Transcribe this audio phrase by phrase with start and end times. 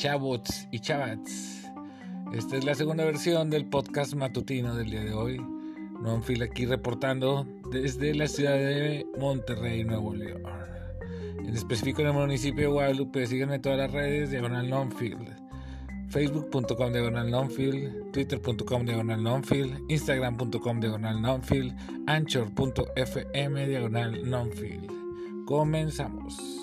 [0.00, 1.68] chavos y chavats.
[2.32, 5.38] Esta es la segunda versión del podcast matutino del día de hoy.
[6.00, 10.42] Nonfield aquí reportando desde la ciudad de Monterrey, Nuevo León.
[11.40, 13.26] En específico en el municipio de Guadalupe.
[13.26, 15.28] Síganme en todas las redes, diagonal Nonfield.
[16.08, 24.90] Facebook.com diagonal Nonfield, Twitter.com diagonal Nonfield, Instagram.com diagonal Nonfield, Anchor.fm diagonal Nonfield.
[25.44, 26.59] Comenzamos.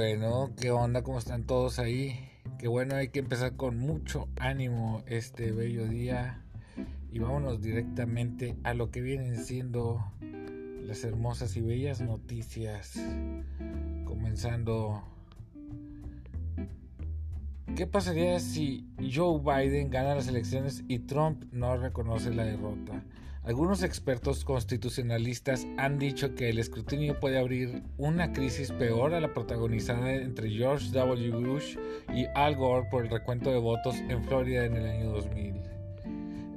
[0.00, 1.02] Bueno, ¿qué onda?
[1.02, 2.18] ¿Cómo están todos ahí?
[2.58, 6.42] Qué bueno, hay que empezar con mucho ánimo este bello día
[7.12, 10.02] y vámonos directamente a lo que vienen siendo
[10.80, 12.98] las hermosas y bellas noticias.
[14.06, 15.02] Comenzando,
[17.76, 23.02] ¿qué pasaría si Joe Biden gana las elecciones y Trump no reconoce la derrota?
[23.42, 29.32] Algunos expertos constitucionalistas han dicho que el escrutinio puede abrir una crisis peor a la
[29.32, 31.30] protagonizada entre George W.
[31.30, 31.78] Bush
[32.14, 35.54] y Al Gore por el recuento de votos en Florida en el año 2000.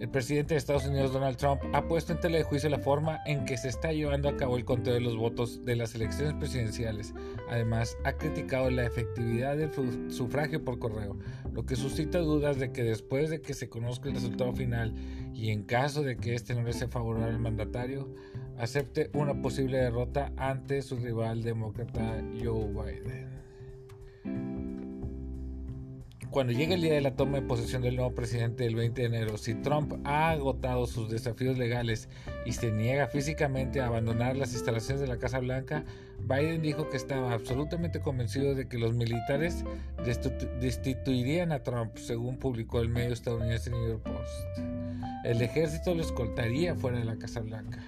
[0.04, 3.22] El presidente de Estados Unidos, Donald Trump, ha puesto en tela de juicio la forma
[3.26, 6.34] en que se está llevando a cabo el conteo de los votos de las elecciones
[6.34, 7.14] presidenciales.
[7.54, 9.70] Además, ha criticado la efectividad del
[10.12, 11.20] sufragio por correo,
[11.54, 14.96] lo que suscita dudas de que después de que se conozca el resultado final
[15.36, 18.10] y en caso de que este no le sea favorable al mandatario,
[18.58, 23.43] acepte una posible derrota ante su rival demócrata Joe Biden.
[26.34, 29.08] Cuando llegue el día de la toma de posesión del nuevo presidente el 20 de
[29.08, 32.10] enero, si Trump ha agotado sus desafíos legales
[32.44, 35.86] y se niega físicamente a abandonar las instalaciones de la Casa Blanca,
[36.22, 39.64] Biden dijo que estaba absolutamente convencido de que los militares
[40.60, 44.58] destituirían a Trump, según publicó el medio estadounidense New York Post.
[45.26, 47.84] El ejército lo escoltaría fuera de la Casa Blanca.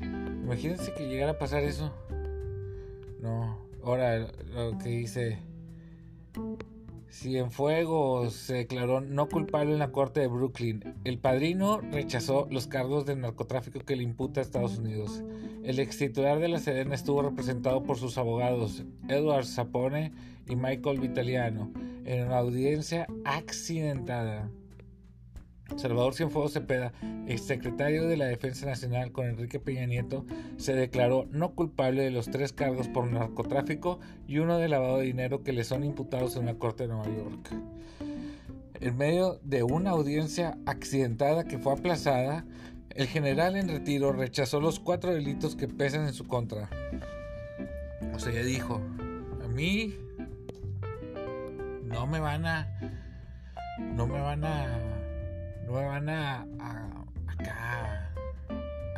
[0.00, 1.92] Imagínense que llegara a pasar eso.
[3.20, 5.40] No, ahora lo que dice
[7.12, 10.94] Cienfuegos se declaró no culpable en la corte de Brooklyn.
[11.04, 15.22] El padrino rechazó los cargos de narcotráfico que le imputa a Estados Unidos.
[15.62, 20.12] El ex titular de la Sedena estuvo representado por sus abogados, Edward Sapone
[20.48, 21.70] y Michael Vitaliano,
[22.06, 24.50] en una audiencia accidentada.
[25.76, 26.92] Salvador Cienfuegos Cepeda,
[27.26, 30.24] exsecretario de la Defensa Nacional con Enrique Peña Nieto,
[30.56, 35.04] se declaró no culpable de los tres cargos por narcotráfico y uno de lavado de
[35.04, 37.50] dinero que le son imputados en una corte de Nueva York.
[38.80, 42.44] En medio de una audiencia accidentada que fue aplazada,
[42.90, 46.68] el general en retiro rechazó los cuatro delitos que pesan en su contra.
[48.12, 48.80] O sea, ya dijo,
[49.42, 49.96] a mí
[51.84, 52.68] no me van a...
[53.94, 54.91] No me van a
[55.72, 56.46] me van a,
[57.26, 58.12] acá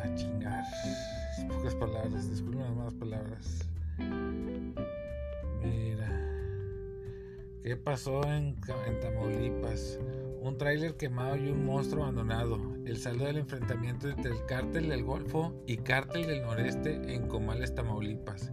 [0.03, 0.63] a chingar.
[1.47, 3.69] Pocas palabras, disculpen las malas palabras.
[5.63, 6.11] Mira.
[7.63, 8.55] ¿Qué pasó en,
[8.87, 9.99] en Tamaulipas?
[10.41, 12.59] Un tráiler quemado y un monstruo abandonado.
[12.85, 17.73] El saldo del enfrentamiento entre el cártel del Golfo y cártel del Noreste en Comales,
[17.73, 18.44] Tamaulipas.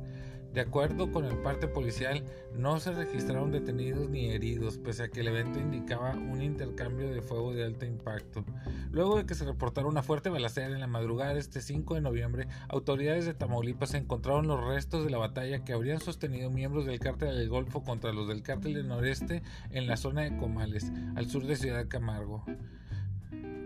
[0.52, 2.22] De acuerdo con el parte policial,
[2.54, 7.22] no se registraron detenidos ni heridos, pese a que el evento indicaba un intercambio de
[7.22, 8.44] fuego de alto impacto.
[8.90, 12.02] Luego de que se reportara una fuerte balacera en la madrugada de este 5 de
[12.02, 17.00] noviembre, autoridades de Tamaulipas encontraron los restos de la batalla que habrían sostenido miembros del
[17.00, 21.30] cártel del Golfo contra los del cártel del Noreste en la zona de Comales, al
[21.30, 22.44] sur de Ciudad Camargo.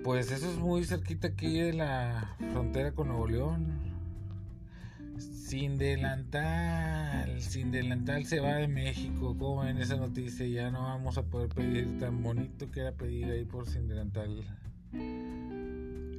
[0.05, 3.96] Pues eso es muy cerquita aquí de la frontera con Nuevo León.
[5.47, 9.37] Sin delantal, sin delantal se va de México.
[9.39, 13.31] Como en esa noticia, ya no vamos a poder pedir tan bonito que era pedir
[13.31, 14.45] ahí por sin delantal.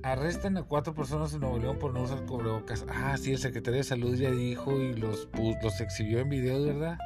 [0.02, 2.86] Arrestan a cuatro personas en Nuevo León por no usar cubrebocas.
[2.88, 5.28] Ah, sí, el secretario de salud ya dijo y los,
[5.62, 6.98] los exhibió en video, ¿verdad?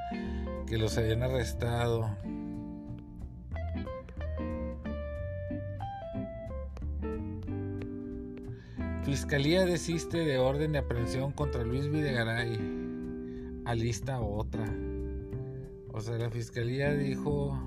[0.68, 2.16] Que los habían arrestado.
[9.04, 12.60] Fiscalía desiste de orden de aprehensión contra Luis Videgaray.
[13.66, 14.72] Alista otra.
[15.92, 17.60] O sea, la fiscalía dijo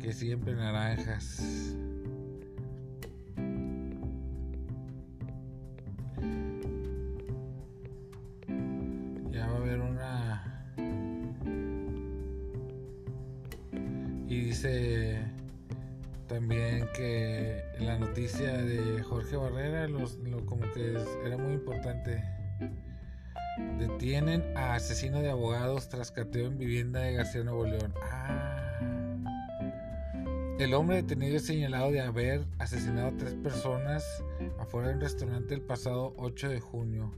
[0.00, 1.76] que siempre naranjas.
[9.30, 10.64] Ya va a haber una.
[14.28, 15.37] Y dice
[16.28, 20.06] también que la noticia de Jorge Barrera lo,
[20.46, 20.64] como
[21.24, 22.22] era muy importante.
[23.78, 27.92] Detienen a asesino de abogados tras cateo en vivienda de García Nuevo León.
[28.02, 28.78] Ah.
[30.60, 34.04] El hombre detenido es señalado de haber asesinado a tres personas
[34.58, 37.12] afuera de un restaurante el pasado 8 de junio.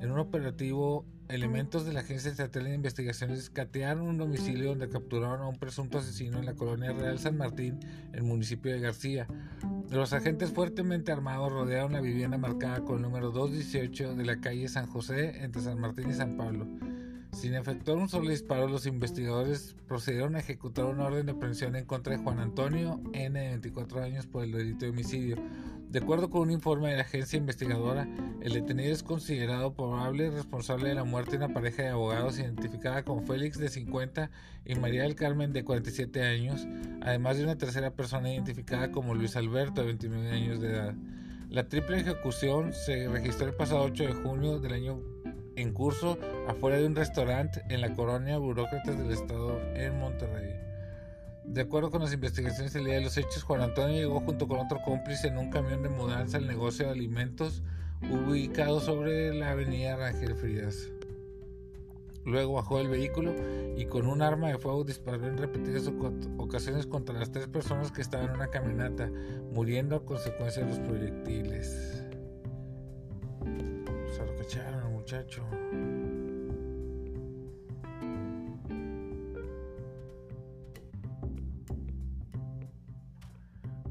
[0.00, 5.42] En un operativo, elementos de la Agencia Estatal de Investigaciones catearon un domicilio donde capturaron
[5.42, 7.80] a un presunto asesino en la colonia Real San Martín,
[8.14, 9.26] el municipio de García.
[9.90, 14.68] Los agentes fuertemente armados rodearon la vivienda marcada con el número 218 de la calle
[14.68, 16.66] San José entre San Martín y San Pablo.
[17.32, 21.84] Sin efectuar un solo disparo, los investigadores procedieron a ejecutar una orden de aprehensión en
[21.84, 25.36] contra de Juan Antonio N, de 24 años, por el delito de homicidio.
[25.90, 28.06] De acuerdo con un informe de la agencia investigadora,
[28.42, 33.02] el detenido es considerado probable responsable de la muerte de una pareja de abogados identificada
[33.02, 34.30] como Félix de 50
[34.66, 36.64] y María del Carmen de 47 años,
[37.00, 40.94] además de una tercera persona identificada como Luis Alberto de 29 años de edad.
[41.48, 45.00] La triple ejecución se registró el pasado 8 de junio del año
[45.56, 50.69] en curso afuera de un restaurante en la colonia Burócratas del Estado en Monterrey.
[51.44, 54.60] De acuerdo con las investigaciones del día de los hechos, Juan Antonio llegó junto con
[54.60, 57.62] otro cómplice en un camión de mudanza al negocio de alimentos
[58.08, 60.90] ubicado sobre la avenida Rangel Frías.
[62.24, 63.34] Luego bajó del vehículo
[63.76, 65.90] y con un arma de fuego disparó en repetidas
[66.36, 69.10] ocasiones contra las tres personas que estaban en una caminata,
[69.52, 72.04] muriendo a consecuencia de los proyectiles.
[74.14, 75.42] Se lo cacharon muchacho.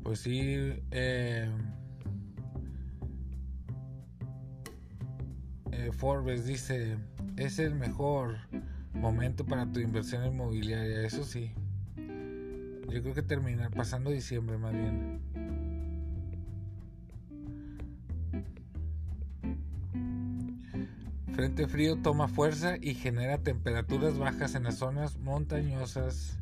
[0.10, 0.42] Pues sí,
[0.90, 1.48] eh,
[5.72, 6.98] eh, Forbes dice,
[7.38, 8.38] es el mejor
[8.96, 11.52] momento para tu inversión inmobiliaria, eso sí.
[11.96, 15.22] Yo creo que terminar pasando diciembre más bien.
[21.36, 26.40] Frente frío toma fuerza y genera temperaturas bajas en las zonas montañosas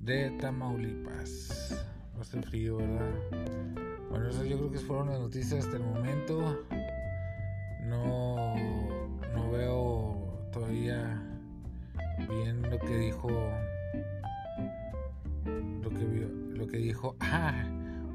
[0.00, 1.76] de Tamaulipas.
[2.20, 3.10] Hace frío, ¿verdad?
[4.10, 6.64] Bueno, eso yo creo que fueron las noticias hasta el momento.
[7.84, 8.54] No,
[9.34, 11.22] no veo todavía
[12.28, 13.28] bien lo que dijo.
[15.82, 17.16] Lo que, lo que dijo.
[17.20, 17.64] Ah,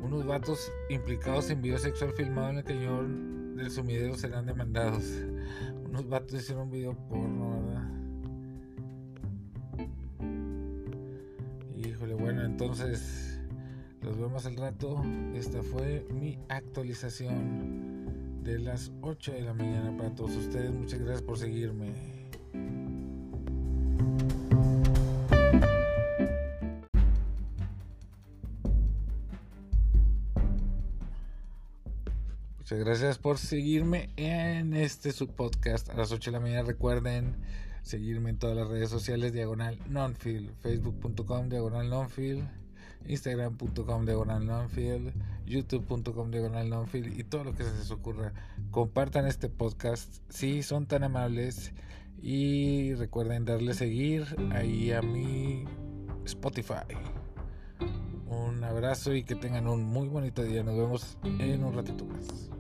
[0.02, 5.04] unos vatos implicados en video sexual filmado en el cañón del sumidero serán demandados
[5.86, 7.88] unos vatos hicieron un video porno, ¿verdad?
[11.78, 13.31] Híjole, bueno, entonces
[14.02, 15.04] los vemos al rato.
[15.34, 20.72] Esta fue mi actualización de las 8 de la mañana para todos ustedes.
[20.72, 21.94] Muchas gracias por seguirme.
[32.58, 36.64] Muchas gracias por seguirme en este subpodcast a las 8 de la mañana.
[36.64, 37.36] Recuerden
[37.84, 42.48] seguirme en todas las redes sociales, diagonal nonfield, facebook.com, diagonal nonfield,
[43.06, 45.14] instagram.com, diagonal nonfield,
[45.46, 48.34] youtube.com, diagonal nonfield y todo lo que se les ocurra.
[48.72, 51.74] Compartan este podcast si son tan amables
[52.22, 55.66] y recuerden darle seguir ahí a mi
[56.26, 56.96] Spotify.
[58.28, 60.64] Un abrazo y que tengan un muy bonito día.
[60.64, 62.52] Nos vemos en un ratito más.